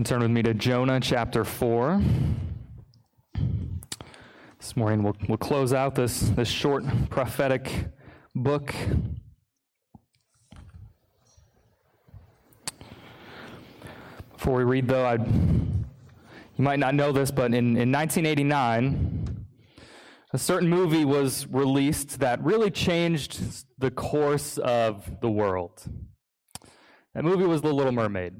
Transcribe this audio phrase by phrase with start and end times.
[0.00, 2.00] can turn with me to Jonah chapter 4.
[4.58, 7.70] This morning we'll, we'll close out this, this short prophetic
[8.34, 8.74] book.
[14.32, 15.84] Before we read, though, I'd, you
[16.64, 19.44] might not know this, but in, in 1989,
[20.32, 25.84] a certain movie was released that really changed the course of the world.
[27.14, 28.32] That movie was The Little Mermaid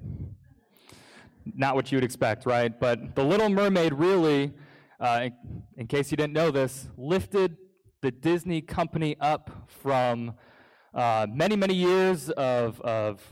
[1.45, 2.79] not what you would expect, right?
[2.79, 4.53] But The Little Mermaid really,
[4.99, 7.57] uh, in, in, case you didn't know this, lifted
[8.03, 10.35] the Disney company up from
[10.95, 13.23] uh, many, many years of, of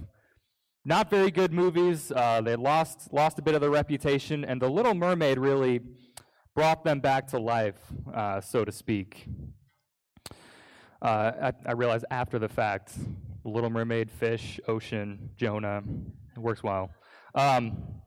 [0.84, 2.12] not very good movies.
[2.14, 5.80] Uh, they lost, lost a bit of their reputation, and The Little Mermaid really
[6.54, 7.78] brought them back to life,
[8.12, 9.26] uh, so to speak.
[11.00, 12.94] Uh, I, I realized after the fact,
[13.44, 15.82] Little Mermaid, fish, ocean, Jonah,
[16.36, 16.90] it works well.
[17.34, 18.00] Um,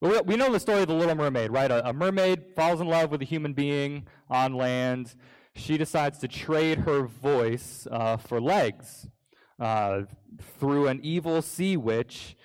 [0.00, 1.70] we know the story of the Little Mermaid, right?
[1.70, 5.14] A, mermaid falls in love with a human being on land.
[5.54, 9.06] She decides to trade her voice uh, for legs
[9.58, 10.02] uh,
[10.58, 12.36] through an evil sea witch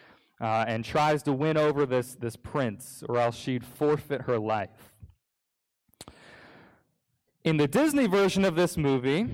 [0.41, 4.93] uh, and tries to win over this, this prince, or else she'd forfeit her life.
[7.45, 9.27] In the Disney version of this movie,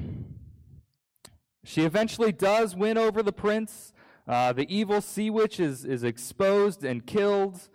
[1.63, 3.93] she eventually does win over the prince.
[4.27, 7.69] Uh, the evil sea witch is, is exposed and killed.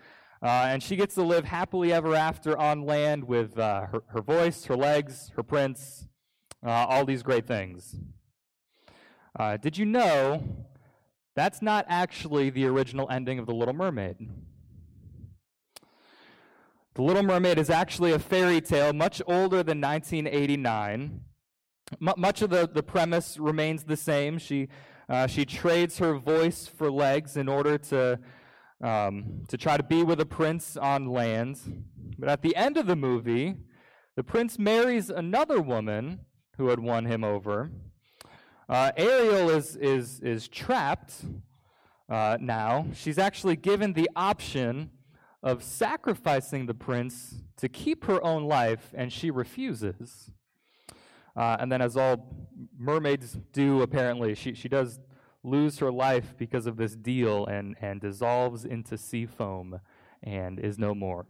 [0.47, 4.23] Uh, and she gets to live happily ever after on land with uh, her, her,
[4.23, 6.07] voice, her legs, her prince,
[6.65, 7.97] uh, all these great things.
[9.37, 10.65] Uh, did you know
[11.35, 14.19] that's not actually the original ending of The Little Mermaid?
[16.95, 21.23] The Little Mermaid is actually a fairy tale much older than 1989.
[22.01, 24.39] M- much of the, the premise remains the same.
[24.39, 24.69] She,
[25.09, 28.21] uh, she trades her voice for legs in order to
[28.83, 31.85] um, to try to be with a prince on land.
[32.19, 33.57] But at the end of the movie,
[34.17, 36.21] the prince marries another woman
[36.57, 37.71] who had won him over.
[38.69, 41.25] Uh, Ariel is, is, is trapped
[42.09, 42.87] uh, now.
[42.95, 44.91] She's actually given the option
[45.43, 50.31] of sacrificing the prince to keep her own life, and she refuses.
[51.37, 52.49] Uh, and then, as all
[52.79, 54.99] mermaids do, apparently, she, she does
[55.47, 59.81] lose her life because of this deal and, and dissolves into sea foam
[60.23, 61.27] and is no more.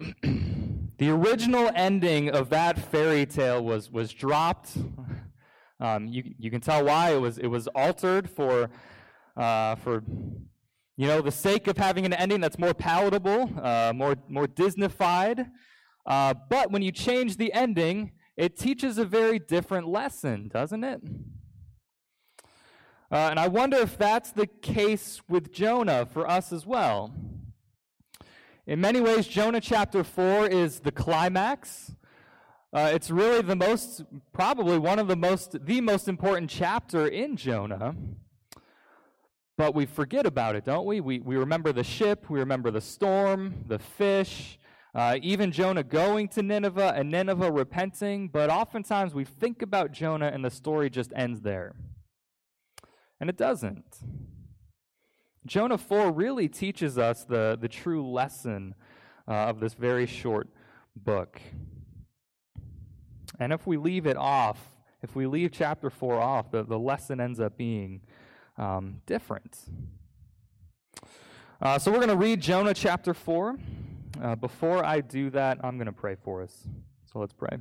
[0.22, 4.76] the original ending of that fairy tale was, was dropped.
[5.80, 8.70] Um, you, you can tell why it was, it was altered for,
[9.36, 10.04] uh, for
[10.96, 15.50] you know, the sake of having an ending that's more palatable, uh, more, more Disneyfied.
[16.06, 21.02] Uh, but when you change the ending, it teaches a very different lesson, doesn't it?
[23.10, 27.12] Uh, and I wonder if that's the case with Jonah for us as well.
[28.66, 31.94] In many ways, Jonah chapter 4 is the climax.
[32.72, 37.36] Uh, it's really the most, probably one of the most, the most important chapter in
[37.36, 37.94] Jonah.
[39.56, 41.00] But we forget about it, don't we?
[41.00, 44.58] We, we remember the ship, we remember the storm, the fish,
[44.94, 50.28] uh, even Jonah going to Nineveh and Nineveh repenting, but oftentimes we think about Jonah
[50.32, 51.74] and the story just ends there.
[53.24, 54.00] And it doesn't.
[55.46, 58.74] Jonah 4 really teaches us the, the true lesson
[59.26, 60.50] uh, of this very short
[60.94, 61.40] book.
[63.40, 64.58] And if we leave it off,
[65.02, 68.02] if we leave chapter 4 off, the, the lesson ends up being
[68.58, 69.58] um, different.
[71.62, 73.56] Uh, so we're going to read Jonah chapter 4.
[74.22, 76.68] Uh, before I do that, I'm going to pray for us.
[77.10, 77.56] So let's pray.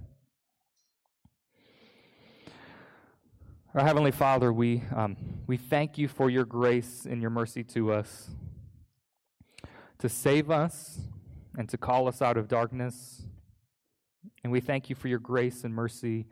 [3.76, 5.18] Our Heavenly Father, we, um,
[5.48, 8.30] we thank you for your grace and your mercy to us,
[9.98, 11.00] to save us
[11.58, 13.24] and to call us out of darkness.
[14.44, 16.28] And we thank you for your grace and mercy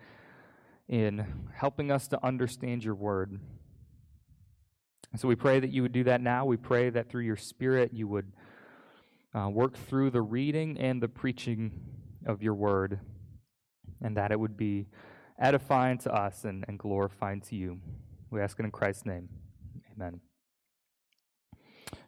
[0.87, 3.39] in helping us to understand your word.
[5.11, 6.45] And so we pray that you would do that now.
[6.45, 8.33] We pray that through your Spirit you would
[9.33, 11.71] uh, work through the reading and the preaching
[12.23, 12.99] of your word,
[13.99, 14.85] and that it would be
[15.39, 17.79] edifying to us and, and glorifying to you.
[18.29, 19.29] We ask it in Christ's name.
[19.95, 20.21] Amen.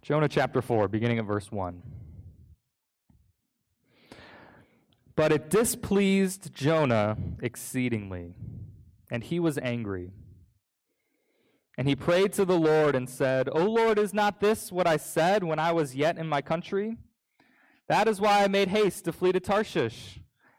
[0.01, 1.81] Jonah chapter 4, beginning at verse 1.
[5.15, 8.35] But it displeased Jonah exceedingly,
[9.11, 10.11] and he was angry.
[11.77, 14.97] And he prayed to the Lord and said, O Lord, is not this what I
[14.97, 16.97] said when I was yet in my country?
[17.87, 20.19] That is why I made haste to flee to Tarshish,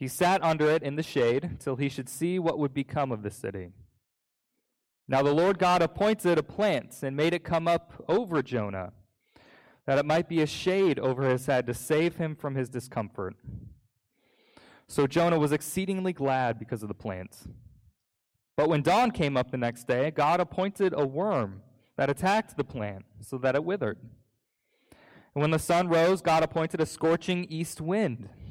[0.00, 3.22] He sat under it in the shade till he should see what would become of
[3.22, 3.68] the city.
[5.06, 8.92] Now the Lord God appointed a plant and made it come up over Jonah,
[9.84, 13.36] that it might be a shade over his head to save him from his discomfort.
[14.88, 17.36] So Jonah was exceedingly glad because of the plant.
[18.56, 21.60] But when dawn came up the next day, God appointed a worm
[21.98, 23.98] that attacked the plant so that it withered.
[25.34, 28.30] And when the sun rose, God appointed a scorching east wind,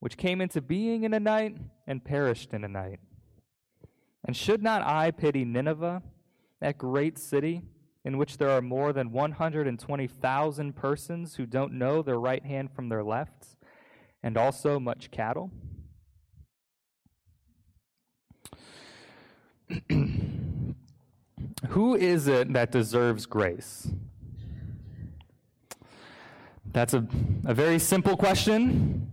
[0.00, 1.56] which came into being in a night
[1.86, 3.00] and perished in a night.
[4.24, 6.02] And should not I pity Nineveh?
[6.60, 7.62] that great city
[8.04, 12.88] in which there are more than 120,000 persons who don't know their right hand from
[12.88, 13.56] their left,
[14.22, 15.50] and also much cattle?
[21.68, 23.90] Who is it that deserves grace?
[26.72, 27.06] That's a,
[27.44, 29.12] a very simple question,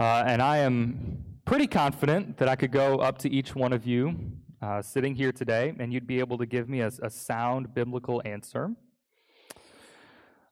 [0.00, 3.86] uh, and I am pretty confident that I could go up to each one of
[3.86, 4.16] you
[4.62, 8.22] uh, sitting here today, and you'd be able to give me a, a sound biblical
[8.24, 8.70] answer.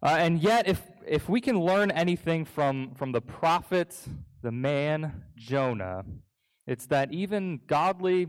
[0.03, 3.99] Uh, and yet, if, if we can learn anything from, from the prophet,
[4.43, 6.05] the man Jonah,
[6.67, 8.29] it's that even godly,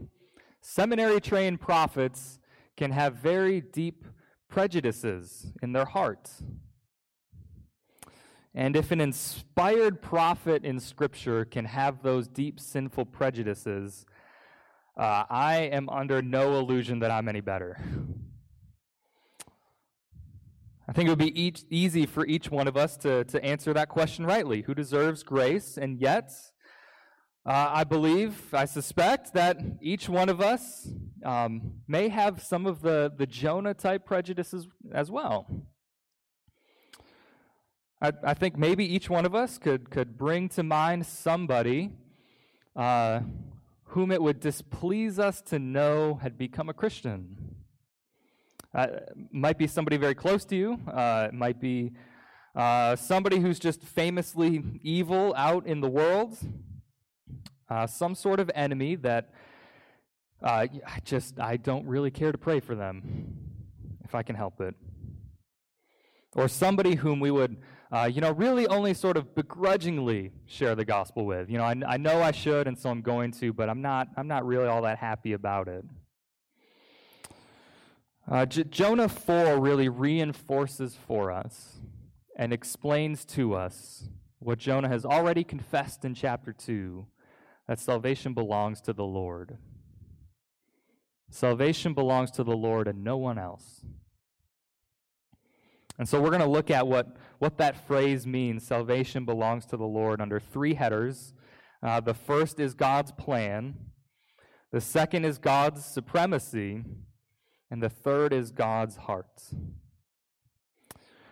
[0.61, 2.39] seminary trained prophets
[2.77, 4.05] can have very deep
[4.47, 6.41] prejudices in their hearts.
[8.55, 14.05] And if an inspired prophet in Scripture can have those deep sinful prejudices,
[14.97, 17.77] uh, I am under no illusion that I'm any better.
[20.87, 23.71] I think it would be each, easy for each one of us to, to answer
[23.75, 24.63] that question rightly.
[24.63, 25.77] Who deserves grace?
[25.77, 26.31] And yet,
[27.45, 30.89] uh, I believe, I suspect that each one of us
[31.23, 35.45] um, may have some of the, the Jonah type prejudices as well.
[38.01, 41.91] I, I, think maybe each one of us could, could bring to mind somebody
[42.75, 43.21] uh,
[43.83, 47.55] whom it would displease us to know had become a Christian.
[48.73, 48.87] Uh,
[49.31, 50.79] might be somebody very close to you.
[50.87, 51.91] Uh, it might be
[52.55, 56.37] uh, somebody who's just famously evil out in the world.
[57.69, 59.31] Uh, some sort of enemy that
[60.41, 63.37] uh, I just I don't really care to pray for them
[64.03, 64.75] if I can help it.
[66.35, 67.57] Or somebody whom we would
[67.91, 71.49] uh, you know, really only sort of begrudgingly share the gospel with.
[71.49, 74.09] You know, I, I know I should, and so I'm going to, but I'm not,
[74.15, 75.83] I'm not really all that happy about it.
[78.29, 81.79] Uh, J- Jonah 4 really reinforces for us
[82.37, 84.03] and explains to us
[84.37, 87.07] what Jonah has already confessed in chapter 2
[87.67, 89.57] that salvation belongs to the Lord.
[91.31, 93.81] Salvation belongs to the Lord and no one else.
[95.99, 99.75] And so we're going to look at what, what that phrase means salvation belongs to
[99.75, 101.33] the Lord under three headers.
[101.83, 103.75] Uh, the first is God's plan,
[104.71, 106.83] the second is God's supremacy,
[107.69, 109.41] and the third is God's heart.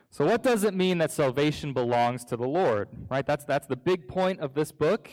[0.09, 2.89] So, what does it mean that salvation belongs to the Lord?
[3.09, 3.25] Right?
[3.25, 5.09] That's, that's the big point of this book.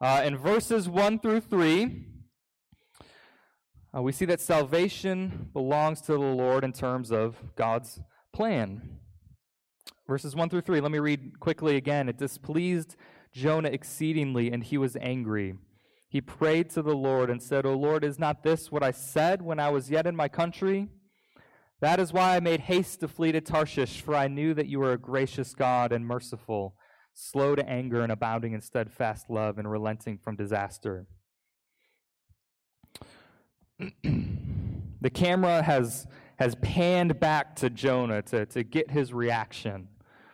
[0.00, 2.06] Uh, in verses 1 through 3,
[3.94, 8.00] uh, we see that salvation belongs to the Lord in terms of God's
[8.32, 8.98] plan.
[10.06, 12.08] Verses 1 through 3, let me read quickly again.
[12.08, 12.96] It displeased
[13.32, 15.54] Jonah exceedingly, and he was angry.
[16.08, 19.42] He prayed to the Lord and said, O Lord, is not this what I said
[19.42, 20.88] when I was yet in my country?
[21.80, 24.82] That is why I made haste to flee to Tarshish, for I knew that you
[24.82, 26.74] are a gracious God and merciful,
[27.14, 31.06] slow to anger and abounding in steadfast love and relenting from disaster.
[35.00, 36.06] the camera has
[36.40, 39.88] has panned back to Jonah to, to get his reaction,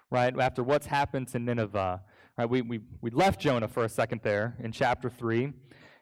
[0.09, 0.33] right?
[0.39, 2.01] After what's happened to Nineveh.
[2.39, 2.49] Right?
[2.49, 5.45] We, we, we left Jonah for a second there in chapter 3.
[5.45, 5.55] And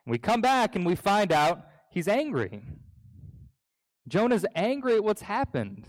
[0.07, 2.63] we come back and we find out he's angry.
[4.07, 5.89] Jonah's angry at what's happened.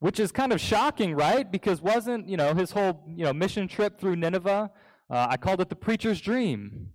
[0.00, 1.50] which is kind of shocking, right?
[1.50, 4.70] Because wasn't, you know, his whole, you know, mission trip through Nineveh,
[5.08, 6.90] uh, I called it the preacher's dream.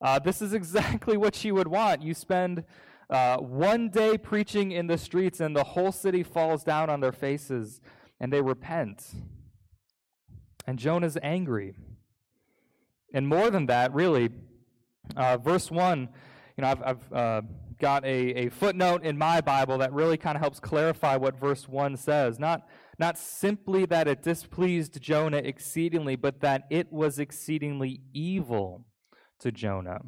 [0.00, 2.02] Uh, this is exactly what you would want.
[2.02, 2.64] You spend
[3.10, 7.12] uh, one day preaching in the streets, and the whole city falls down on their
[7.12, 7.80] faces,
[8.20, 9.14] and they repent.
[10.66, 11.74] And Jonah's angry.
[13.14, 14.28] And more than that, really,
[15.16, 16.08] uh, verse 1,
[16.56, 17.42] you know, I've, I've uh,
[17.80, 21.66] got a, a footnote in my Bible that really kind of helps clarify what verse
[21.68, 22.38] 1 says.
[22.38, 22.66] Not,
[22.98, 28.84] not simply that it displeased Jonah exceedingly, but that it was exceedingly evil
[29.38, 30.00] to Jonah.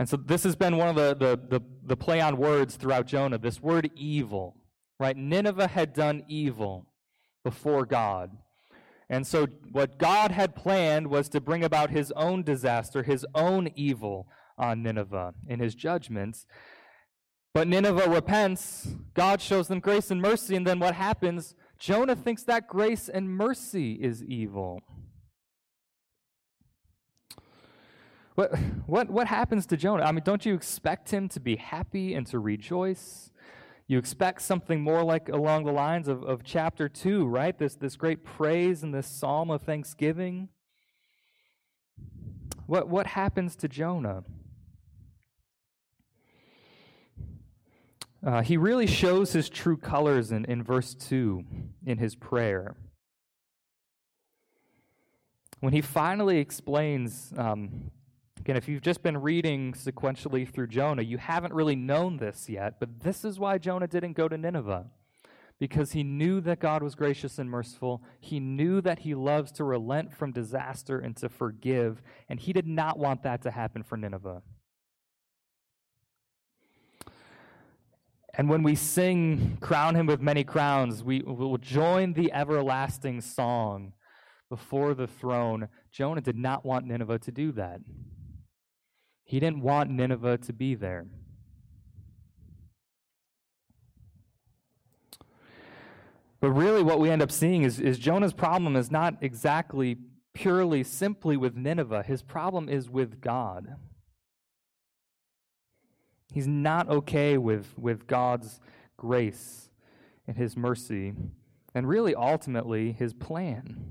[0.00, 3.06] And so this has been one of the, the, the, the play on words throughout
[3.06, 4.56] Jonah, this word evil,
[4.98, 5.14] right?
[5.14, 6.86] Nineveh had done evil
[7.44, 8.30] before God.
[9.10, 13.68] And so what God had planned was to bring about his own disaster, his own
[13.76, 14.26] evil
[14.56, 16.46] on Nineveh in his judgments.
[17.52, 21.54] But Nineveh repents, God shows them grace and mercy, and then what happens?
[21.78, 24.80] Jonah thinks that grace and mercy is evil.
[28.34, 28.56] What,
[28.86, 30.04] what, what happens to Jonah?
[30.04, 33.30] I mean, don't you expect him to be happy and to rejoice?
[33.86, 37.58] You expect something more like along the lines of, of chapter 2, right?
[37.58, 40.48] This, this great praise and this psalm of thanksgiving.
[42.66, 44.22] What, what happens to Jonah?
[48.24, 51.42] Uh, he really shows his true colors in, in verse 2
[51.84, 52.76] in his prayer.
[55.58, 57.90] When he finally explains um,
[58.50, 62.80] Again, if you've just been reading sequentially through Jonah, you haven't really known this yet,
[62.80, 64.86] but this is why Jonah didn't go to Nineveh.
[65.60, 68.02] Because he knew that God was gracious and merciful.
[68.18, 72.66] He knew that he loves to relent from disaster and to forgive, and he did
[72.66, 74.42] not want that to happen for Nineveh.
[78.34, 83.92] And when we sing, Crown Him with Many Crowns, we will join the everlasting song
[84.48, 85.68] before the throne.
[85.92, 87.78] Jonah did not want Nineveh to do that.
[89.30, 91.06] He didn't want Nineveh to be there.
[96.40, 99.98] But really, what we end up seeing is, is Jonah's problem is not exactly
[100.34, 102.02] purely, simply with Nineveh.
[102.02, 103.76] His problem is with God.
[106.34, 108.58] He's not okay with, with God's
[108.96, 109.70] grace
[110.26, 111.12] and his mercy,
[111.72, 113.84] and really, ultimately, his plan.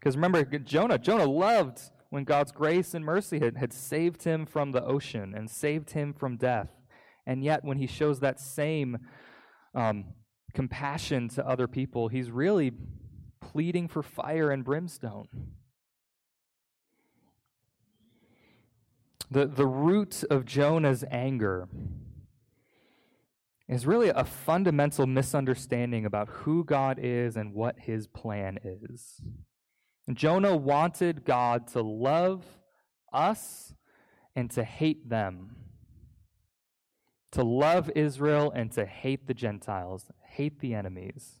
[0.00, 4.72] Because remember, Jonah, Jonah loved when God's grace and mercy had, had saved him from
[4.72, 6.70] the ocean and saved him from death.
[7.26, 8.98] And yet, when he shows that same
[9.74, 10.06] um,
[10.52, 12.72] compassion to other people, he's really
[13.40, 15.28] pleading for fire and brimstone.
[19.30, 21.68] The, the root of Jonah's anger
[23.68, 29.22] is really a fundamental misunderstanding about who God is and what his plan is.
[30.16, 32.44] Jonah wanted God to love
[33.12, 33.74] us
[34.34, 35.56] and to hate them.
[37.32, 41.40] To love Israel and to hate the Gentiles, hate the enemies.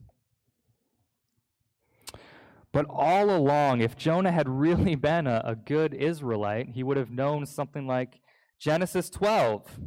[2.72, 7.10] But all along, if Jonah had really been a, a good Israelite, he would have
[7.10, 8.20] known something like
[8.58, 9.78] Genesis 12.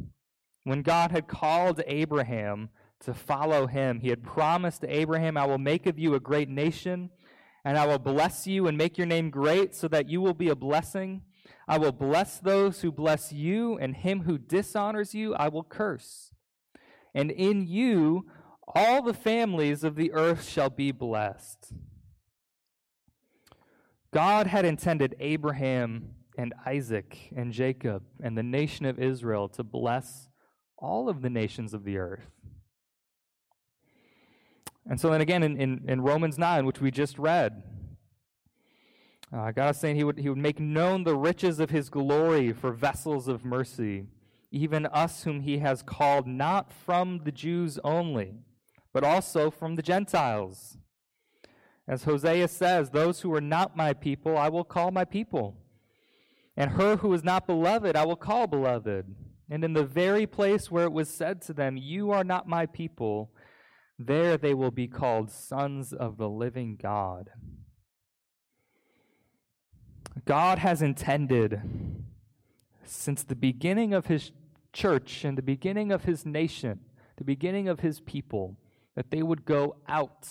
[0.64, 5.86] When God had called Abraham to follow him, he had promised Abraham, I will make
[5.86, 7.10] of you a great nation
[7.64, 10.48] and I will bless you and make your name great so that you will be
[10.48, 11.22] a blessing.
[11.66, 16.30] I will bless those who bless you, and him who dishonors you I will curse.
[17.14, 18.26] And in you
[18.66, 21.72] all the families of the earth shall be blessed.
[24.12, 30.28] God had intended Abraham and Isaac and Jacob and the nation of Israel to bless
[30.78, 32.30] all of the nations of the earth.
[34.88, 37.62] And so then again in, in, in Romans 9, which we just read,
[39.32, 42.52] uh, God is saying he would, he would make known the riches of his glory
[42.52, 44.06] for vessels of mercy,
[44.50, 48.34] even us whom he has called not from the Jews only,
[48.92, 50.78] but also from the Gentiles.
[51.88, 55.56] As Hosea says, Those who are not my people, I will call my people.
[56.56, 59.06] And her who is not beloved, I will call beloved.
[59.50, 62.66] And in the very place where it was said to them, You are not my
[62.66, 63.32] people,
[63.98, 67.30] there they will be called sons of the living God.
[70.24, 71.60] God has intended
[72.84, 74.32] since the beginning of his
[74.72, 76.80] church and the beginning of his nation,
[77.16, 78.56] the beginning of his people,
[78.94, 80.28] that they would go out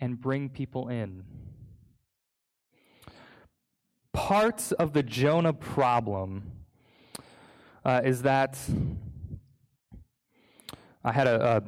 [0.00, 1.24] and bring people in.
[4.12, 6.52] Part of the Jonah problem
[7.84, 8.58] uh, is that
[11.02, 11.62] I had a, a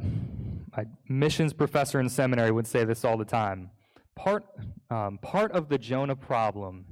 [0.77, 3.71] my missions professor in seminary would say this all the time.
[4.15, 4.45] Part,
[4.91, 6.87] um, part of the Jonah problem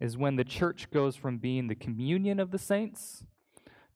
[0.00, 3.24] is when the church goes from being the communion of the saints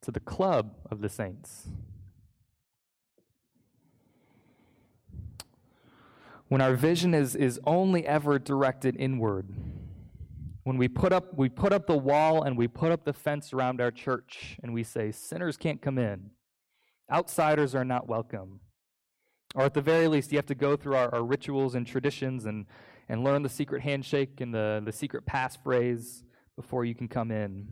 [0.01, 1.67] to the club of the saints.
[6.47, 9.49] When our vision is, is only ever directed inward,
[10.63, 13.53] when we put up we put up the wall and we put up the fence
[13.53, 16.31] around our church and we say sinners can't come in
[17.11, 18.59] outsiders are not welcome
[19.55, 22.45] or at the very least you have to go through our, our rituals and traditions
[22.45, 22.65] and
[23.07, 26.23] and learn the secret handshake and the, the secret passphrase
[26.55, 27.67] before you can come in.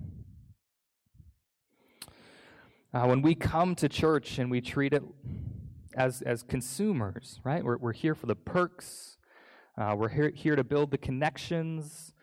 [2.94, 5.04] Uh, when we come to church and we treat it
[5.96, 7.63] as as consumers right?
[7.63, 9.18] We're, we're here for the perks.
[9.75, 12.13] Uh, we're here, here to build the connections.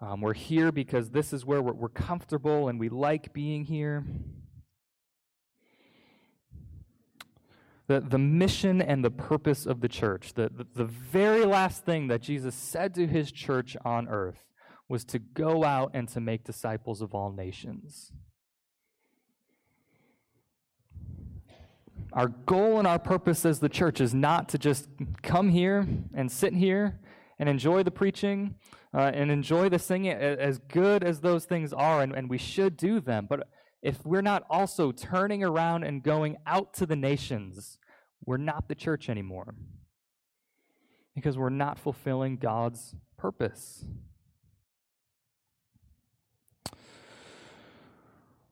[0.00, 4.04] Um, we're here because this is where we're, we're comfortable and we like being here.
[7.88, 12.08] The, the mission and the purpose of the church, the, the, the very last thing
[12.08, 14.44] that Jesus said to his church on earth
[14.88, 18.12] was to go out and to make disciples of all nations.
[22.12, 24.88] Our goal and our purpose as the church is not to just
[25.22, 27.00] come here and sit here
[27.38, 28.54] and enjoy the preaching
[28.94, 32.76] uh, and enjoy the singing as good as those things are, and, and we should
[32.76, 33.26] do them.
[33.28, 33.48] But
[33.88, 37.78] if we're not also turning around and going out to the nations,
[38.22, 39.54] we're not the church anymore
[41.14, 43.86] because we're not fulfilling God's purpose.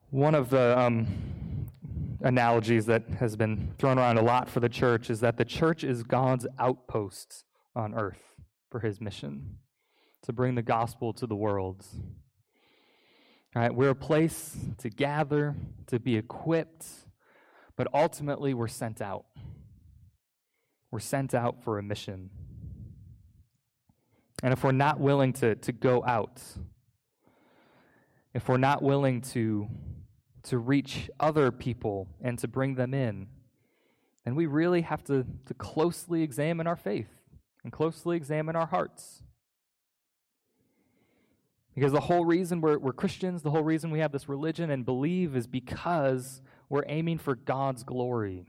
[0.09, 1.07] One of the um,
[2.23, 5.85] analogies that has been thrown around a lot for the church is that the church
[5.85, 8.23] is God's outpost on earth
[8.71, 9.59] for his mission
[10.23, 11.85] to bring the gospel to the world.
[13.57, 15.55] We're a place to gather,
[15.87, 16.85] to be equipped,
[17.75, 19.25] but ultimately we're sent out.
[20.91, 22.29] We're sent out for a mission.
[24.43, 26.43] And if we're not willing to, to go out,
[28.35, 29.69] if we're not willing to,
[30.43, 33.27] to reach other people and to bring them in,
[34.27, 37.09] then we really have to, to closely examine our faith
[37.65, 39.23] and closely examine our hearts.
[41.77, 44.85] Because the whole reason we're, we're Christians, the whole reason we have this religion and
[44.85, 48.47] believe is because we're aiming for God's glory.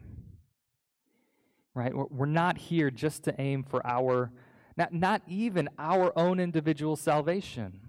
[1.76, 1.92] Right?
[1.94, 4.32] We're not here just to aim for our,
[4.78, 7.82] not, not even our own individual salvation.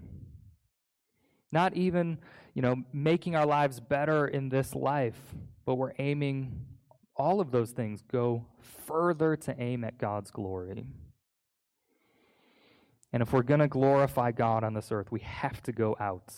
[1.53, 2.19] Not even,
[2.53, 5.19] you know, making our lives better in this life,
[5.65, 6.65] but we're aiming,
[7.15, 8.45] all of those things go
[8.85, 10.85] further to aim at God's glory.
[13.11, 16.33] And if we're going to glorify God on this earth, we have to go out.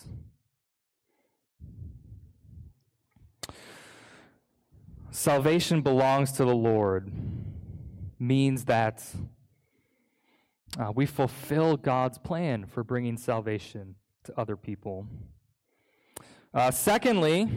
[5.09, 7.11] Salvation belongs to the Lord
[8.17, 9.05] means that
[10.79, 15.07] uh, we fulfill God's plan for bringing salvation to other people.
[16.53, 17.49] Uh, secondly,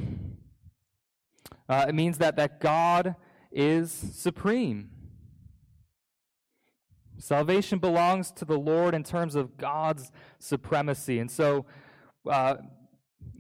[1.69, 3.15] uh, it means that, that God
[3.53, 4.91] is supreme.
[7.19, 11.19] Salvation belongs to the Lord in terms of God's supremacy.
[11.19, 11.67] And so,
[12.29, 12.57] uh,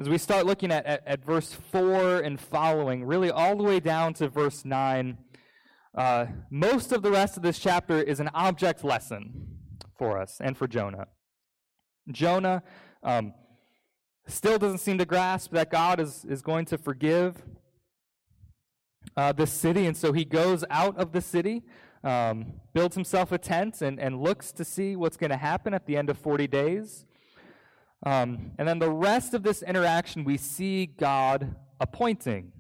[0.00, 3.80] as we start looking at, at, at, verse 4 and following, really all the way
[3.80, 5.18] down to verse 9,
[5.96, 9.58] uh, most of the rest of this chapter is an object lesson
[9.96, 11.06] for us and for Jonah.
[12.10, 12.62] Jonah
[13.02, 13.34] um,
[14.26, 17.42] still doesn't seem to grasp that God is, is going to forgive
[19.16, 21.62] uh, the city, and so he goes out of the city
[22.05, 25.87] um, builds himself a tent and, and looks to see what's going to happen at
[25.87, 27.07] the end of 40 days.
[28.05, 32.53] Um, and then the rest of this interaction, we see God appointing.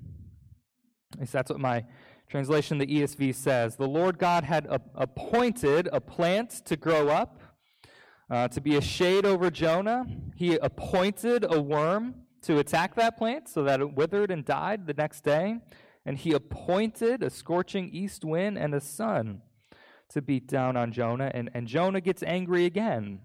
[1.12, 1.84] At least that's what my
[2.28, 3.76] translation, the ESV, says.
[3.76, 7.40] The Lord God had a- appointed a plant to grow up,
[8.30, 10.06] uh, to be a shade over Jonah.
[10.34, 14.94] He appointed a worm to attack that plant so that it withered and died the
[14.94, 15.58] next day
[16.06, 19.42] and he appointed a scorching east wind and a sun
[20.10, 23.20] to beat down on Jonah, and, and Jonah gets angry again.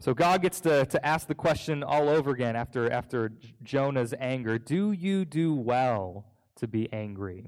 [0.00, 3.32] So God gets to, to ask the question all over again after, after
[3.64, 7.46] Jonah's anger Do you do well to be angry?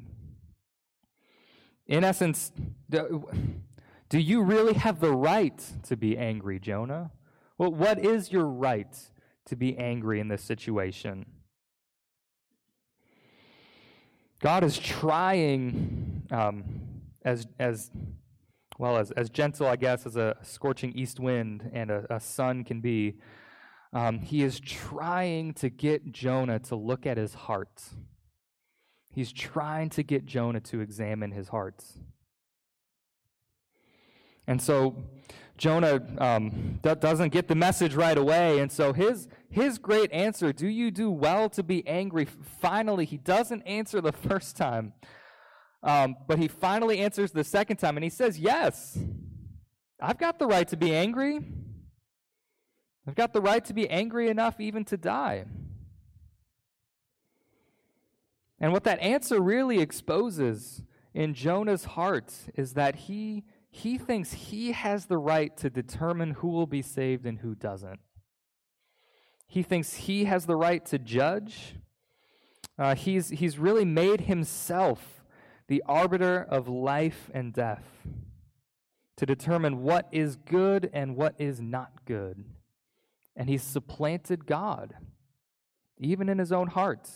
[1.86, 2.52] In essence,
[2.88, 3.28] do,
[4.08, 7.12] do you really have the right to be angry, Jonah?
[7.56, 8.96] Well, what is your right
[9.46, 11.26] to be angry in this situation?
[14.40, 16.64] God is trying, um,
[17.24, 17.90] as, as
[18.78, 22.64] well as, as gentle, I guess, as a scorching east wind and a, a sun
[22.64, 23.16] can be.
[23.92, 27.82] Um, he is trying to get Jonah to look at his heart
[29.12, 31.84] He's trying to get Jonah to examine his heart.
[34.50, 34.96] And so
[35.56, 38.58] Jonah um, doesn't get the message right away.
[38.58, 42.26] And so his, his great answer, do you do well to be angry?
[42.60, 44.92] Finally, he doesn't answer the first time.
[45.84, 48.98] Um, but he finally answers the second time and he says, Yes,
[50.02, 51.38] I've got the right to be angry.
[53.06, 55.44] I've got the right to be angry enough even to die.
[58.58, 60.82] And what that answer really exposes
[61.14, 66.48] in Jonah's heart is that he, he thinks he has the right to determine who
[66.48, 68.00] will be saved and who doesn't.
[69.46, 71.76] He thinks he has the right to judge.
[72.78, 75.24] Uh, he's, he's really made himself
[75.68, 77.84] the arbiter of life and death
[79.16, 82.44] to determine what is good and what is not good.
[83.36, 84.94] And he's supplanted God,
[85.98, 87.08] even in his own heart.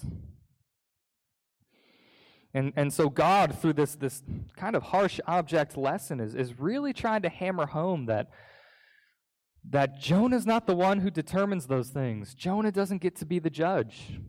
[2.55, 4.23] And, and so God, through this, this
[4.57, 8.31] kind of harsh object lesson, is, is really trying to hammer home that,
[9.69, 12.33] that Jonah's not the one who determines those things.
[12.33, 14.21] Jonah doesn't get to be the judge.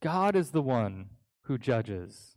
[0.00, 1.06] God is the one
[1.42, 2.36] who judges.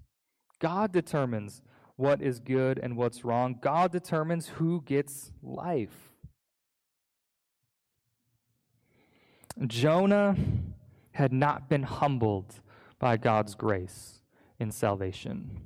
[0.59, 1.61] God determines
[1.95, 3.59] what is good and what's wrong.
[3.61, 6.11] God determines who gets life.
[9.67, 10.35] Jonah
[11.11, 12.61] had not been humbled
[12.97, 14.18] by God's grace
[14.59, 15.61] in salvation.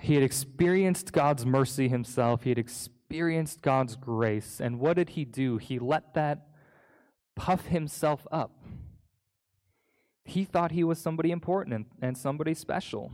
[0.00, 4.60] He had experienced God's mercy himself, he had experienced God's grace.
[4.60, 5.58] And what did he do?
[5.58, 6.46] He let that
[7.34, 8.52] puff himself up.
[10.24, 13.12] He thought he was somebody important and, somebody special.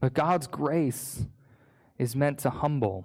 [0.00, 1.26] But God's grace
[1.96, 3.04] is meant to humble.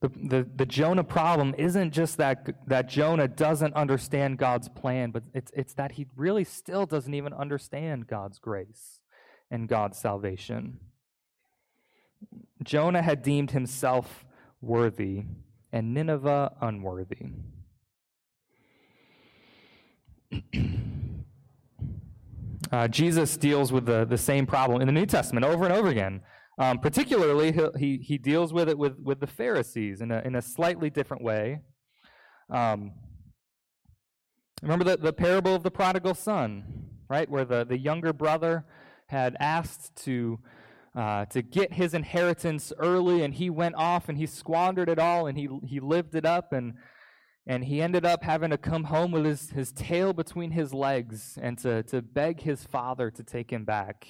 [0.00, 5.24] The, the, the Jonah problem isn't just that, that Jonah doesn't understand God's plan, but
[5.34, 9.00] it's, it's that he really still doesn't even understand God's grace
[9.50, 10.78] and God's salvation.
[12.62, 14.24] Jonah had deemed himself
[14.60, 15.24] worthy
[15.72, 17.26] and Nineveh unworthy.
[22.72, 25.88] uh, Jesus deals with the, the same problem in the New Testament over and over
[25.88, 26.20] again.
[26.58, 30.42] Um, particularly, he, he deals with it with, with the Pharisees in a, in a
[30.42, 31.60] slightly different way.
[32.50, 32.94] Um,
[34.60, 36.64] remember the, the parable of the prodigal son,
[37.08, 37.30] right?
[37.30, 38.64] Where the, the younger brother
[39.06, 40.40] had asked to,
[40.96, 45.28] uh, to get his inheritance early, and he went off and he squandered it all
[45.28, 46.74] and he, he lived it up, and,
[47.46, 51.38] and he ended up having to come home with his, his tail between his legs
[51.40, 54.08] and to, to beg his father to take him back.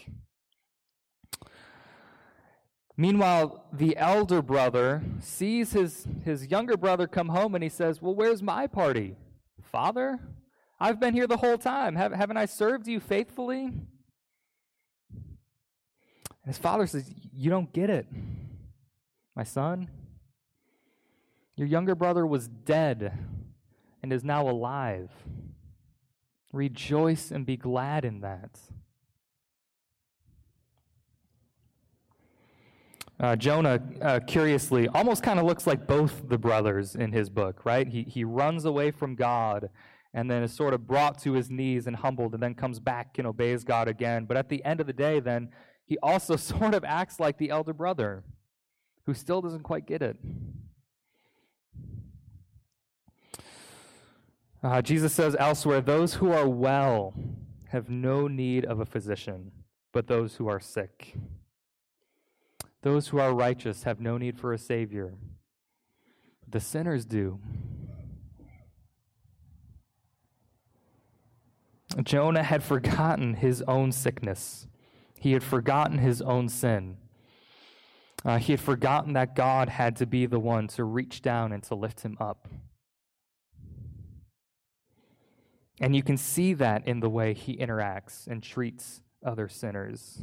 [3.00, 8.12] Meanwhile, the elder brother sees his, his younger brother come home and he says, Well,
[8.12, 9.14] where's my party?
[9.62, 10.18] Father,
[10.80, 11.94] I've been here the whole time.
[11.94, 13.66] Have, haven't I served you faithfully?
[13.66, 13.84] And
[16.44, 18.08] his father says, You don't get it,
[19.36, 19.88] my son.
[21.54, 23.16] Your younger brother was dead
[24.02, 25.10] and is now alive.
[26.52, 28.58] Rejoice and be glad in that.
[33.20, 37.64] Uh, Jonah, uh, curiously, almost kind of looks like both the brothers in his book,
[37.64, 37.88] right?
[37.88, 39.70] He, he runs away from God
[40.14, 43.18] and then is sort of brought to his knees and humbled and then comes back
[43.18, 44.24] and obeys God again.
[44.24, 45.50] But at the end of the day, then,
[45.84, 48.22] he also sort of acts like the elder brother
[49.06, 50.16] who still doesn't quite get it.
[54.62, 57.14] Uh, Jesus says elsewhere, Those who are well
[57.70, 59.50] have no need of a physician,
[59.92, 61.14] but those who are sick.
[62.88, 65.12] Those who are righteous have no need for a Savior.
[66.48, 67.38] The sinners do.
[72.02, 74.68] Jonah had forgotten his own sickness.
[75.20, 76.96] He had forgotten his own sin.
[78.24, 81.62] Uh, he had forgotten that God had to be the one to reach down and
[81.64, 82.48] to lift him up.
[85.78, 90.22] And you can see that in the way he interacts and treats other sinners.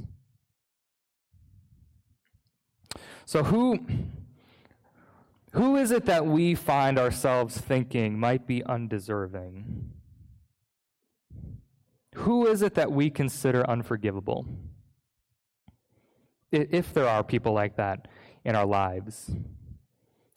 [3.25, 3.85] So, who,
[5.51, 9.91] who is it that we find ourselves thinking might be undeserving?
[12.15, 14.45] Who is it that we consider unforgivable?
[16.51, 18.07] If there are people like that
[18.45, 19.31] in our lives.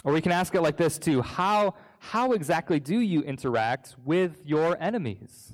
[0.03, 4.41] Or we can ask it like this too How, how exactly do you interact with
[4.45, 5.53] your enemies?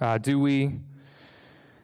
[0.00, 0.80] Uh, do we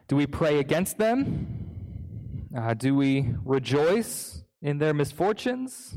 [0.07, 2.49] do we pray against them?
[2.55, 5.95] Uh, do we rejoice in their misfortunes?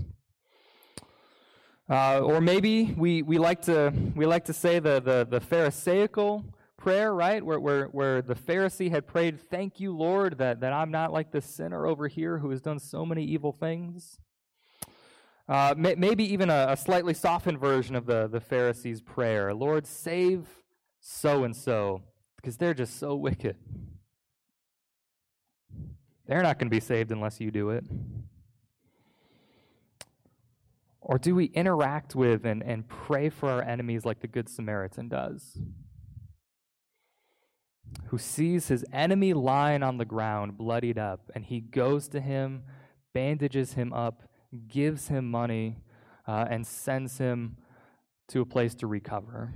[1.88, 6.44] Uh, or maybe we, we like to we like to say the, the, the Pharisaical
[6.76, 7.44] prayer, right?
[7.44, 11.30] Where, where, where the Pharisee had prayed, Thank you, Lord, that, that I'm not like
[11.30, 14.18] the sinner over here who has done so many evil things.
[15.48, 19.84] Uh, may, maybe even a, a, slightly softened version of the, the Pharisee's prayer Lord,
[19.84, 20.46] save
[21.00, 22.02] so and so,
[22.40, 23.56] because they're just so wicked.
[26.26, 27.84] They're not going to be saved unless you do it.
[31.00, 35.08] Or do we interact with and, and pray for our enemies like the Good Samaritan
[35.08, 35.58] does?
[38.06, 42.62] Who sees his enemy lying on the ground, bloodied up, and he goes to him,
[43.12, 44.22] bandages him up,
[44.68, 45.78] gives him money,
[46.28, 47.56] uh, and sends him
[48.28, 49.52] to a place to recover.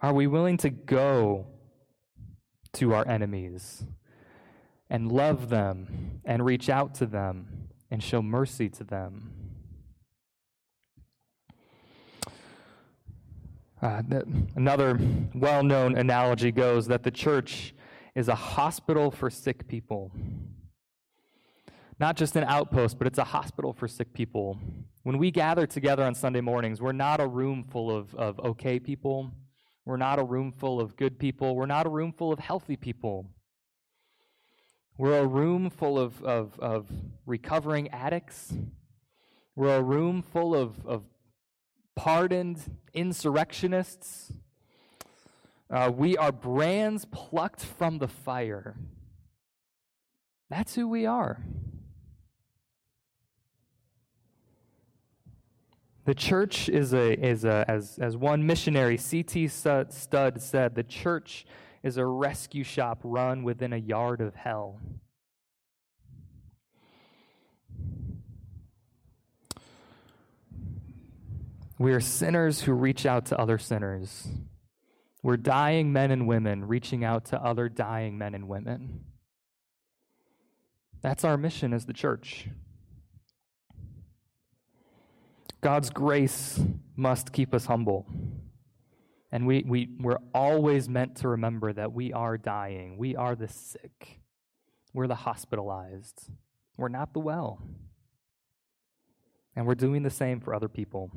[0.00, 1.46] Are we willing to go
[2.74, 3.84] to our enemies
[4.90, 9.32] and love them and reach out to them and show mercy to them.
[13.82, 14.02] Uh,
[14.56, 14.98] another
[15.34, 17.74] well known analogy goes that the church
[18.14, 20.10] is a hospital for sick people.
[21.98, 24.58] Not just an outpost, but it's a hospital for sick people.
[25.02, 28.78] When we gather together on Sunday mornings, we're not a room full of, of okay
[28.78, 29.30] people.
[29.86, 31.54] We're not a room full of good people.
[31.54, 33.30] We're not a room full of healthy people.
[34.98, 36.88] We're a room full of, of, of
[37.24, 38.52] recovering addicts.
[39.54, 41.04] We're a room full of, of
[41.94, 42.58] pardoned
[42.94, 44.32] insurrectionists.
[45.70, 48.74] Uh, we are brands plucked from the fire.
[50.50, 51.44] That's who we are.
[56.06, 59.48] The church is a, is a as, as one missionary, C.T.
[59.48, 61.44] Studd said, the church
[61.82, 64.78] is a rescue shop run within a yard of hell.
[71.76, 74.28] We are sinners who reach out to other sinners.
[75.24, 79.00] We're dying men and women reaching out to other dying men and women.
[81.02, 82.48] That's our mission as the church.
[85.60, 86.60] God's grace
[86.96, 88.06] must keep us humble.
[89.32, 92.96] And we, we, we're always meant to remember that we are dying.
[92.96, 94.20] We are the sick.
[94.92, 96.30] We're the hospitalized.
[96.76, 97.62] We're not the well.
[99.54, 101.10] And we're doing the same for other people.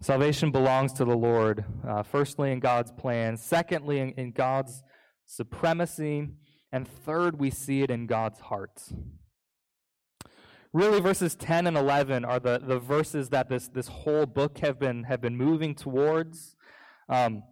[0.00, 4.84] Salvation belongs to the Lord, uh, firstly, in God's plan, secondly, in, in God's
[5.24, 6.28] supremacy,
[6.70, 8.80] and third, we see it in God's heart.
[10.72, 14.78] Really, verses 10 and 11 are the, the verses that this, this whole book have
[14.78, 16.56] been, have been moving towards.
[17.08, 17.42] Um,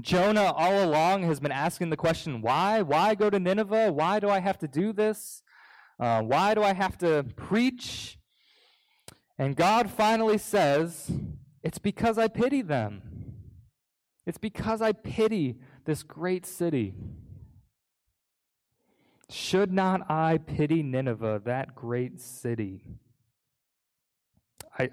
[0.00, 2.82] Jonah, all along, has been asking the question why?
[2.82, 3.92] Why go to Nineveh?
[3.92, 5.42] Why do I have to do this?
[6.00, 8.18] Uh, why do I have to preach?
[9.38, 11.12] And God finally says,
[11.62, 13.02] It's because I pity them.
[14.26, 16.94] It's because I pity this great city.
[19.30, 22.84] Should not I pity Nineveh, that great city?
[24.78, 24.90] I, I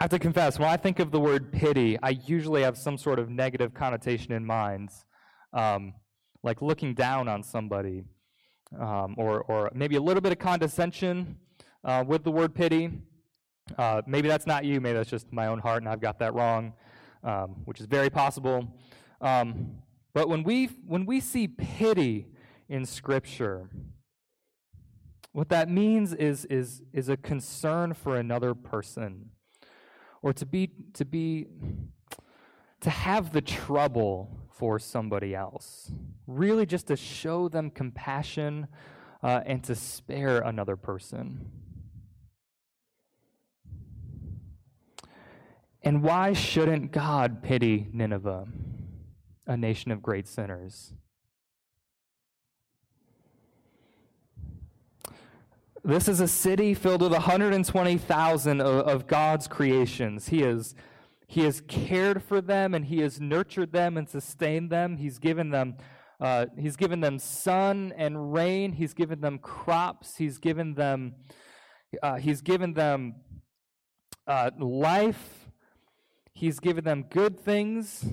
[0.00, 3.18] have to confess, when I think of the word pity, I usually have some sort
[3.18, 4.90] of negative connotation in mind,
[5.52, 5.92] um,
[6.42, 8.04] like looking down on somebody,
[8.80, 11.36] um, or, or maybe a little bit of condescension
[11.84, 12.90] uh, with the word pity.
[13.76, 16.32] Uh, maybe that's not you, maybe that's just my own heart, and I've got that
[16.32, 16.72] wrong,
[17.22, 18.74] um, which is very possible.
[19.20, 19.72] Um,
[20.14, 22.28] but when we, when we see pity,
[22.72, 23.68] in Scripture.
[25.32, 29.28] What that means is, is, is a concern for another person,
[30.22, 31.48] or to be, to be,
[32.80, 35.92] to have the trouble for somebody else.
[36.26, 38.68] Really, just to show them compassion
[39.22, 41.50] uh, and to spare another person.
[45.82, 48.46] And why shouldn't God pity Nineveh,
[49.46, 50.94] a nation of great sinners?
[55.84, 60.28] This is a city filled with 120,000 of, of God's creations.
[60.28, 60.76] He has,
[61.26, 64.96] he has cared for them and he has nurtured them and sustained them.
[64.96, 65.74] He's given them,
[66.20, 68.74] uh, he's given them sun and rain.
[68.74, 70.18] He's given them crops.
[70.18, 71.16] He's given them,
[72.00, 73.16] uh, he's given them
[74.28, 75.48] uh, life.
[76.32, 78.06] He's given them good things.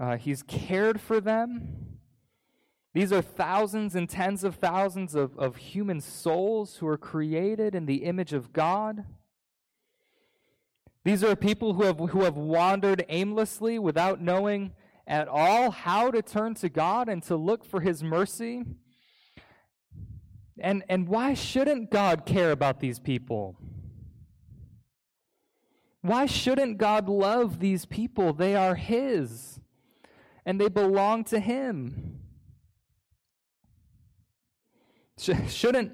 [0.00, 1.91] Uh, he's cared for them.
[2.94, 7.86] These are thousands and tens of thousands of, of human souls who are created in
[7.86, 9.04] the image of God.
[11.04, 14.72] These are people who have, who have wandered aimlessly without knowing
[15.06, 18.62] at all how to turn to God and to look for His mercy.
[20.60, 23.56] And, and why shouldn't God care about these people?
[26.02, 28.32] Why shouldn't God love these people?
[28.32, 29.60] They are His,
[30.44, 32.21] and they belong to Him.
[35.48, 35.92] Shouldn't,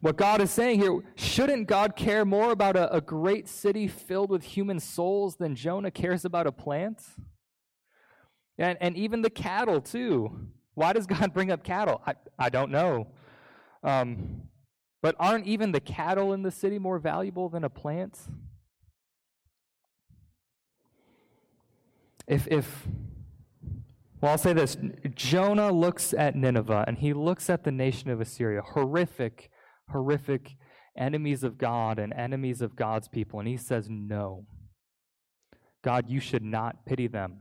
[0.00, 4.30] what God is saying here, shouldn't God care more about a, a great city filled
[4.30, 7.02] with human souls than Jonah cares about a plant?
[8.58, 10.48] And, and even the cattle, too.
[10.74, 12.02] Why does God bring up cattle?
[12.06, 13.08] I, I don't know.
[13.82, 14.42] Um,
[15.02, 18.18] but aren't even the cattle in the city more valuable than a plant?
[22.28, 22.86] If, if,
[24.22, 24.76] well, I'll say this
[25.14, 29.50] Jonah looks at Nineveh and he looks at the nation of Assyria, horrific,
[29.90, 30.56] horrific
[30.96, 34.46] enemies of God and enemies of God's people, and he says, No.
[35.82, 37.40] God, you should not pity them.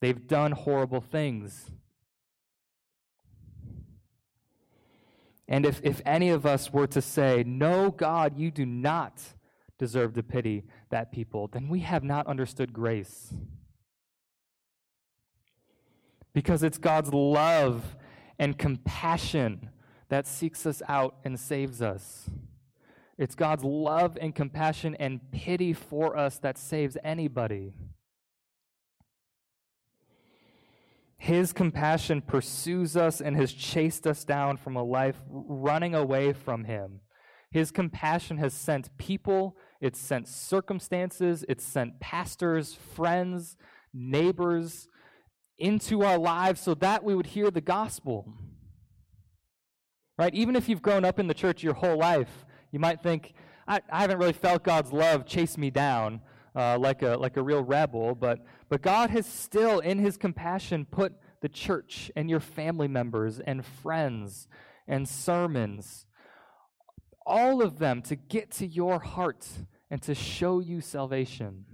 [0.00, 1.72] They've done horrible things.
[5.48, 9.20] And if, if any of us were to say, No, God, you do not
[9.76, 13.34] deserve to pity that people, then we have not understood grace.
[16.36, 17.96] Because it's God's love
[18.38, 19.70] and compassion
[20.10, 22.28] that seeks us out and saves us.
[23.16, 27.72] It's God's love and compassion and pity for us that saves anybody.
[31.16, 36.64] His compassion pursues us and has chased us down from a life running away from
[36.64, 37.00] Him.
[37.50, 43.56] His compassion has sent people, it's sent circumstances, it's sent pastors, friends,
[43.94, 44.88] neighbors
[45.58, 48.32] into our lives so that we would hear the gospel.
[50.18, 50.34] Right?
[50.34, 53.34] Even if you've grown up in the church your whole life, you might think,
[53.68, 56.20] I, I haven't really felt God's love chase me down
[56.54, 60.86] uh, like, a, like a real rebel, but, but God has still, in his compassion,
[60.86, 64.48] put the church and your family members and friends
[64.88, 66.06] and sermons,
[67.26, 69.46] all of them to get to your heart
[69.90, 71.66] and to show you salvation.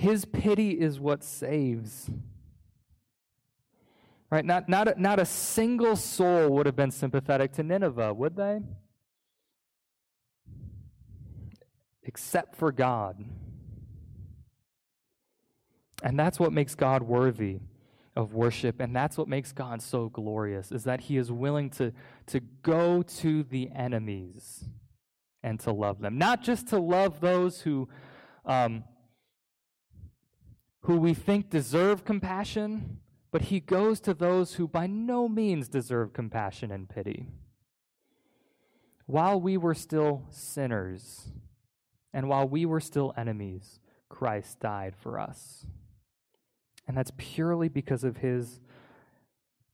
[0.00, 2.10] His pity is what saves.
[4.30, 4.44] Right?
[4.44, 8.60] Not, not, a, not a single soul would have been sympathetic to Nineveh, would they?
[12.10, 13.24] except for God.
[16.02, 17.60] And that's what makes God worthy
[18.16, 21.92] of worship and that's what makes God so glorious is that he is willing to
[22.26, 24.64] to go to the enemies
[25.44, 27.88] and to love them not just to love those who
[28.44, 28.82] um,
[30.82, 32.98] who we think deserve compassion
[33.32, 37.28] but he goes to those who by no means deserve compassion and pity
[39.06, 41.32] while we were still sinners
[42.12, 45.66] and while we were still enemies, Christ died for us.
[46.86, 48.60] And that's purely because of his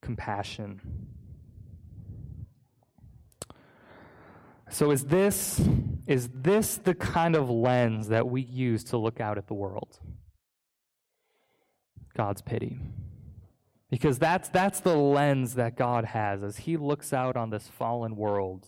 [0.03, 0.81] compassion.
[4.71, 5.61] So is this
[6.07, 9.99] is this the kind of lens that we use to look out at the world?
[12.17, 12.79] God's pity.
[13.91, 18.17] Because that's that's the lens that God has as he looks out on this fallen
[18.17, 18.67] world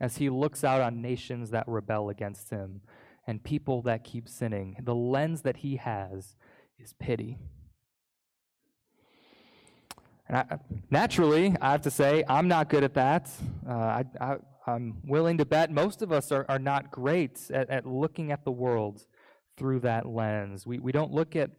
[0.00, 2.80] as he looks out on nations that rebel against him
[3.26, 4.76] and people that keep sinning.
[4.82, 6.36] The lens that he has
[6.78, 7.38] is pity.
[10.28, 10.58] And I,
[10.90, 13.30] naturally, I have to say, I'm not good at that.
[13.68, 17.70] Uh, I, I, am willing to bet most of us are, are not great at,
[17.70, 19.06] at looking at the world
[19.56, 20.66] through that lens.
[20.66, 21.50] We, we don't look at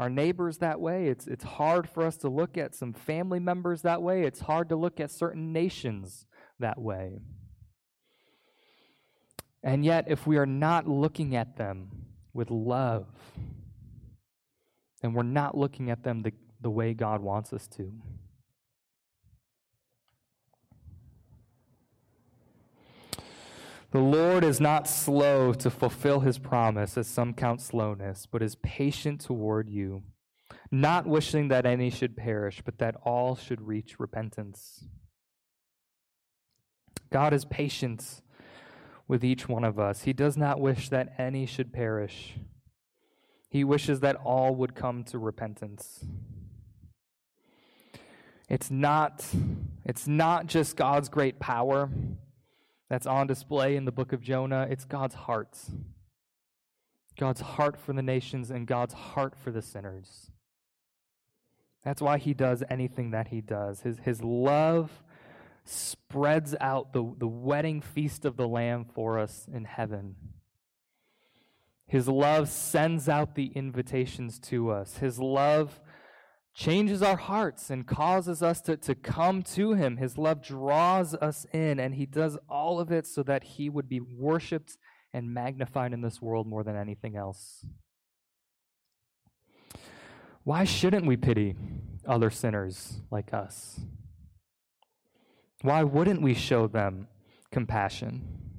[0.00, 1.08] our neighbors that way.
[1.08, 4.22] It's, it's hard for us to look at some family members that way.
[4.22, 6.24] It's hard to look at certain nations
[6.58, 7.18] that way.
[9.62, 13.08] And yet, if we are not looking at them with love,
[15.02, 16.32] then we're not looking at them the,
[16.62, 17.92] the way God wants us to.
[23.92, 28.54] The Lord is not slow to fulfill his promise, as some count slowness, but is
[28.56, 30.04] patient toward you,
[30.70, 34.84] not wishing that any should perish, but that all should reach repentance.
[37.10, 38.22] God is patient
[39.08, 40.02] with each one of us.
[40.02, 42.36] He does not wish that any should perish,
[43.48, 46.04] He wishes that all would come to repentance.
[48.48, 49.24] It's not,
[49.84, 51.90] it's not just God's great power
[52.90, 55.56] that's on display in the book of Jonah, it's God's heart.
[57.18, 60.30] God's heart for the nations and God's heart for the sinners.
[61.84, 63.82] That's why he does anything that he does.
[63.82, 65.02] His, his love
[65.64, 70.16] spreads out the, the wedding feast of the Lamb for us in heaven.
[71.86, 74.98] His love sends out the invitations to us.
[74.98, 75.80] His love
[76.60, 79.96] changes our hearts and causes us to, to come to Him.
[79.96, 83.88] His love draws us in, and He does all of it so that He would
[83.88, 84.76] be worshiped
[85.14, 87.64] and magnified in this world more than anything else.
[90.44, 91.56] Why shouldn't we pity
[92.06, 93.80] other sinners like us?
[95.62, 97.08] Why wouldn't we show them
[97.50, 98.49] compassion?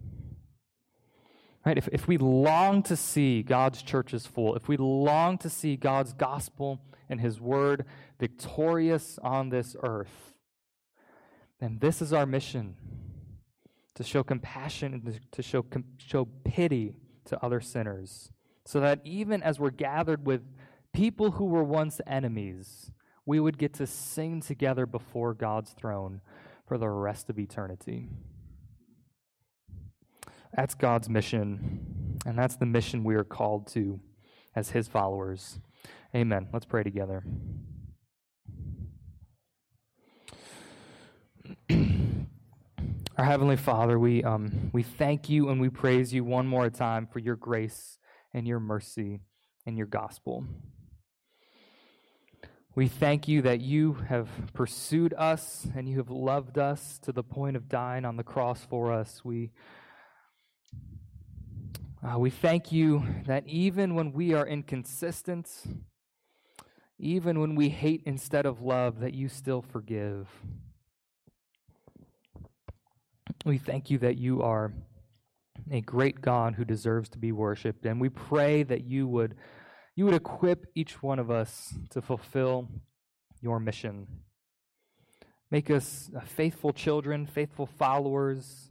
[1.66, 1.78] Right?
[1.78, 6.14] If, if we long to see God's churches full, if we long to see God's
[6.14, 7.86] gospel and his word
[8.20, 10.34] victorious on this earth,
[11.60, 12.76] then this is our mission
[13.94, 15.64] to show compassion and to show,
[15.98, 16.96] show pity
[17.26, 18.32] to other sinners,
[18.66, 20.42] so that even as we're gathered with
[20.94, 22.92] people who were once enemies,
[23.26, 26.22] we would get to sing together before God's throne
[26.66, 28.10] for the rest of eternity.
[30.54, 34.02] That's God's mission, and that's the mission we are called to
[34.56, 35.60] as His followers.
[36.14, 36.48] Amen.
[36.52, 37.24] Let's pray together.
[43.18, 47.08] Our Heavenly Father, we, um, we thank you and we praise you one more time
[47.08, 47.98] for your grace
[48.34, 49.22] and your mercy
[49.66, 50.46] and your gospel.
[52.74, 57.24] We thank you that you have pursued us and you have loved us to the
[57.24, 59.22] point of dying on the cross for us.
[59.24, 59.52] We,
[62.04, 65.50] uh, we thank you that even when we are inconsistent,
[66.98, 70.28] even when we hate instead of love, that you still forgive.
[73.46, 74.74] We thank you that you are
[75.70, 79.36] a great God who deserves to be worshiped, and we pray that you would
[79.96, 82.70] you would equip each one of us to fulfill
[83.42, 84.08] your mission.
[85.52, 88.71] Make us uh, faithful children, faithful followers,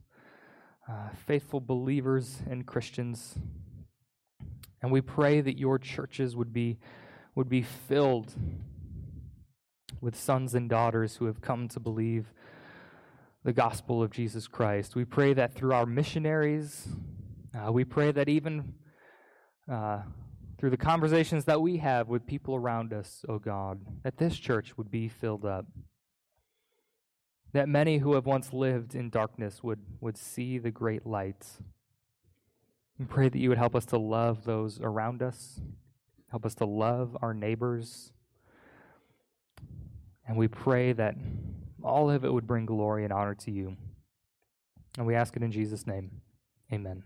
[0.91, 3.37] uh, faithful believers and Christians.
[4.83, 6.79] And we pray that your churches would be,
[7.35, 8.35] would be filled
[10.01, 12.33] with sons and daughters who have come to believe
[13.45, 14.97] the gospel of Jesus Christ.
[14.97, 16.89] We pray that through our missionaries,
[17.55, 18.75] uh, we pray that even
[19.71, 20.01] uh,
[20.59, 24.37] through the conversations that we have with people around us, O oh God, that this
[24.37, 25.67] church would be filled up.
[27.53, 31.47] That many who have once lived in darkness would, would see the great light.
[32.99, 35.61] We pray that you would help us to love those around us,
[36.31, 38.13] help us to love our neighbors.
[40.29, 41.17] And we pray that
[41.83, 43.77] all of it would bring glory and honor to you.
[44.97, 46.21] And we ask it in Jesus' name.
[46.73, 47.03] Amen.